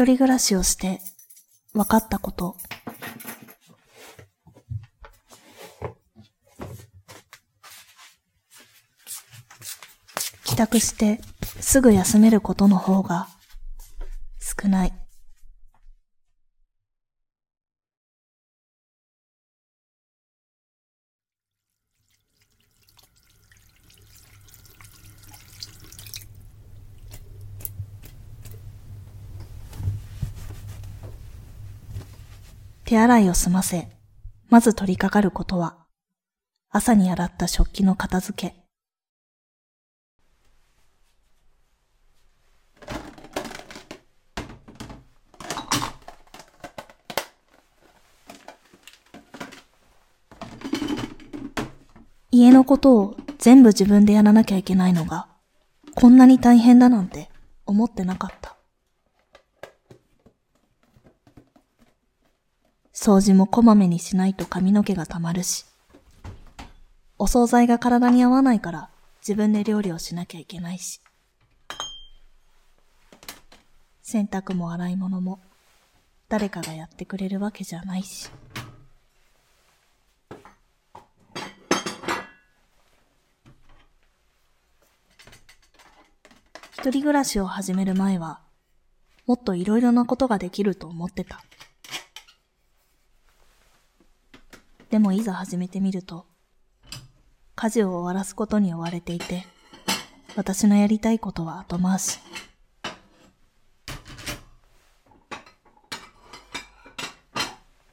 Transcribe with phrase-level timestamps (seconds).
[0.00, 0.98] 一人暮らしをして
[1.74, 2.56] 分かったこと。
[10.46, 11.20] 帰宅して
[11.60, 13.28] すぐ休めることの方が
[14.40, 14.94] 少ない。
[32.90, 33.88] 手洗いを済ませ、
[34.48, 35.76] まず取り掛かることは、
[36.70, 38.56] 朝に洗った食器の片付け。
[52.32, 55.28] 家のことを全部自分でやらなきゃいけないのが、
[55.94, 57.30] こんなに大変だなんて
[57.66, 58.49] 思ってなかった。
[63.02, 65.64] 掃除もこまめにしないと髪の毛がたまるし、
[67.18, 68.90] お惣菜が体に合わないから
[69.22, 71.00] 自分で料理をしなきゃいけないし、
[74.02, 75.40] 洗濯も洗い物も
[76.28, 78.28] 誰かがやってくれるわけじゃないし。
[86.72, 88.40] 一人暮らしを始める前は、
[89.26, 91.42] もっといろいろなことができると思ってた。
[94.90, 96.26] でもいざ始めてみると、
[97.54, 99.46] 家事を終わらすことに追われていて、
[100.34, 102.18] 私のやりたいことは後回し。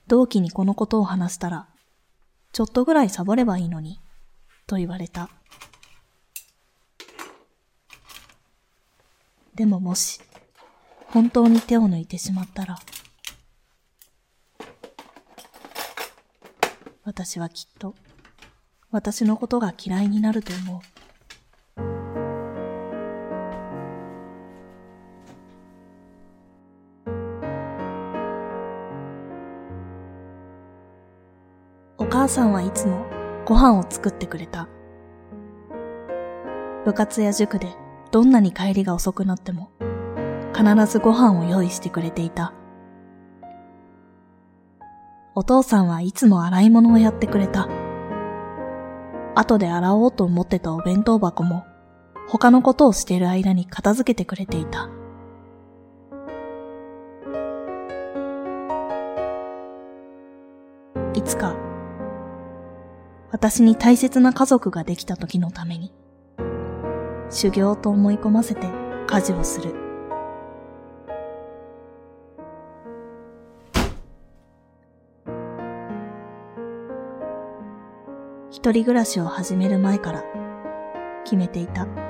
[0.08, 1.67] 同期にこのことを話したら、
[2.52, 4.00] ちょっとぐらいサボればいいのに、
[4.66, 5.30] と言われた。
[9.54, 10.20] でももし、
[11.10, 12.80] 本当に手を抜いてしまったら、
[17.08, 17.95] 私はきっと、
[18.92, 20.82] 私のことが嫌いになると思う。
[31.98, 33.06] お母さんはいつも
[33.45, 34.68] ご飯を作ってくれた。
[36.84, 37.74] 部活や塾で
[38.12, 39.72] どんなに帰りが遅くなっても
[40.54, 42.57] 必ずご飯を用意してくれていた。
[45.39, 47.70] お父さんはいつも洗い物をやってくれた。
[49.36, 51.64] 後で洗おうと思ってたお弁当箱も
[52.27, 54.89] 他のことをしている間に片付けてくれていた。
[61.14, 61.55] いつか
[63.30, 65.93] 私に大切な家族ができた時のために
[67.30, 68.67] 修行と思い込ませて
[69.05, 69.86] 家事をする。
[78.58, 80.23] 一人暮らしを始める前から
[81.23, 82.07] 決めていた。